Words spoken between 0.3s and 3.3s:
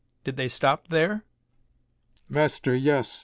they stop there?" "Master, yes.